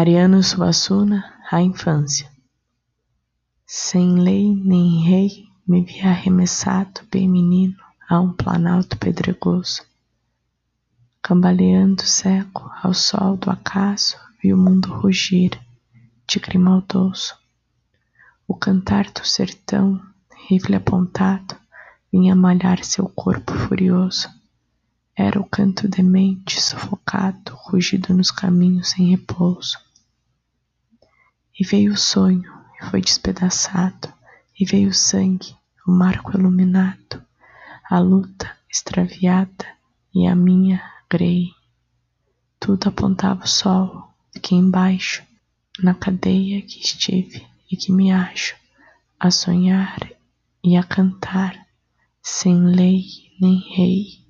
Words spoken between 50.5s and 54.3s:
e a cantar, sem lei nem rei